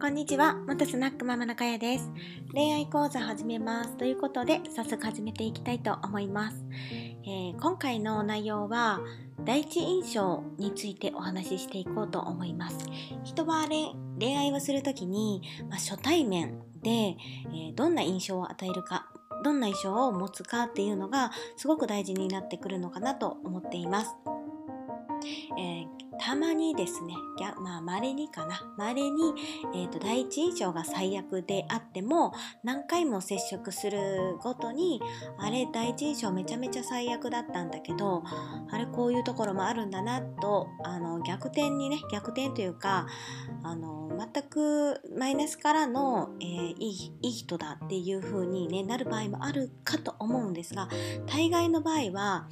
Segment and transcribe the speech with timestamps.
[0.00, 2.10] こんにちは、元スナックママ中谷です。
[2.54, 6.64] 恋愛講座始めますということで、早速始めていきたいと思います。
[7.22, 9.00] えー、今回の内容は、
[9.44, 12.78] 第一印象についてお話ししていこうと思います。
[13.24, 13.66] 人は
[14.18, 19.06] 恋愛をするときに、まあ、初対面で、えー、どんな印象を与えるか、
[19.44, 24.14] どんな印象を持つかっていうのがすごく大事になってくるのかなと思っています。
[25.58, 25.86] えー、
[26.18, 27.14] たまにですね、
[27.60, 29.34] まあ、稀にかな、稀に、
[29.74, 32.32] えーと、第一印象が最悪であっても、
[32.62, 35.00] 何回も接触するごとに、
[35.38, 38.22] あれ、第一印象めちゃめちゃ最悪だったんだけど、
[38.70, 43.06] あれ、こういうところもあるんだなと、あの、逆転にね、逆転というか、
[43.62, 50.88] あの、全くマイナスからの、えー、いいいい人だっていう風に、ね、なる場合もあるかと思うんですが、
[51.26, 52.48] 大概の場合は、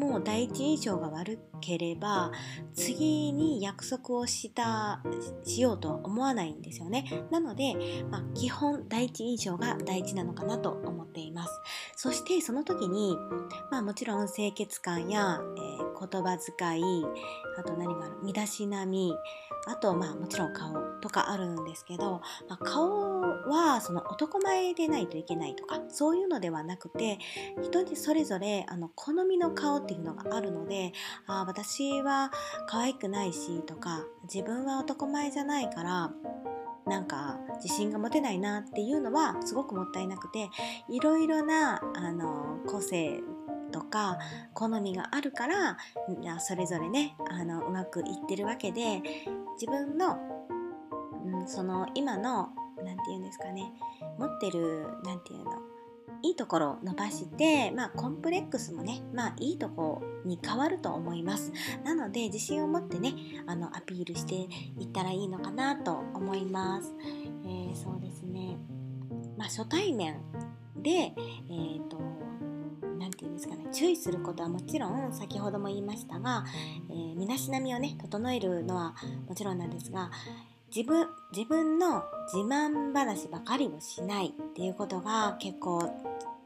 [0.00, 2.32] もう第一印象が悪ければ
[2.72, 5.02] 次に約束をした
[5.44, 7.22] しようとは思わないんですよね。
[7.30, 7.74] なので、
[8.10, 11.60] まあ、基本第一印象が大事なのかなと思っています。
[11.96, 13.14] そしてその時に、
[13.70, 17.04] まあ、もちろん清潔感や、えー、言葉遣い
[17.58, 19.14] あと何がある身だしなみ
[19.66, 27.18] あとまあもちろん顔とかあるんですけど、まあ、顔はその男前でないといけないとかそういうのではなくて
[27.62, 30.92] 人にそれぞれあの好みの顔っていうのがあるので
[31.26, 32.30] あ私は
[32.66, 36.10] 可愛くないしとか自分は男前じゃないから
[36.86, 40.50] なんか自信が持てないなっていうのはすごくもったいなくて
[40.88, 43.20] いろいろなあの個性
[43.70, 44.18] とか
[44.54, 45.78] 好みがあるから
[46.40, 49.02] それぞれねあのうまくいってるわけで
[49.60, 50.18] 自分の、
[51.24, 53.72] うん、その今の何て言うんですかね
[54.18, 55.70] 持ってる何て言うの
[56.22, 61.52] いいところを伸ばして、まあ、コンプレックスもね、まあ、いいとこに変わると思います。
[61.84, 63.14] なので、自信を持ってね、
[63.46, 66.94] あの、アピールしていったらいいのかなと思います。
[67.44, 68.58] えー、そうですね。
[69.38, 70.20] まあ、初対面
[70.76, 71.98] で、え、ー、と、
[73.72, 76.44] 注意することはもちろん先ほども言いましたが、
[76.90, 78.94] えー、身だしなみをね整えるのは
[79.28, 80.10] もちろんなんですが
[80.74, 85.82] 自分自分の自慢話ばかりをしないっていうことが結構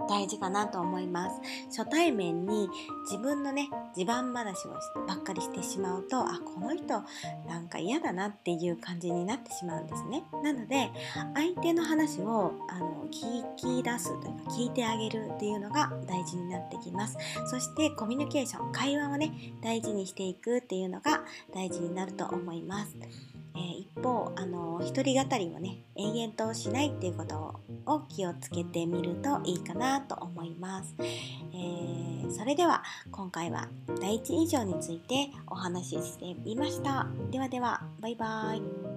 [0.09, 1.41] 大事かなと思います。
[1.77, 2.69] 初対面に
[3.05, 4.75] 自分のね自慢話を
[5.07, 7.03] ばっかりしてしまうとあこの人
[7.49, 10.25] なんか嫌だなっていう感じになってしまうんですね。
[10.43, 10.91] なので
[11.35, 17.17] 相手の話をあの聞き出すというか聞いてあげるっていうのが大事になってきます。
[17.47, 19.33] そしてコミュニケーション会話をね
[19.63, 21.23] 大事にしていくっていうのが
[21.55, 22.97] 大事になると思います。
[23.57, 27.55] えー、一方あの一人語りをね延々としないっていうことを
[27.87, 33.69] を気をつけてみるといいかなと思います、えー、それでは今回は
[34.01, 37.07] 第一印象についてお話ししてみました。
[37.31, 38.94] ではではバイバイ。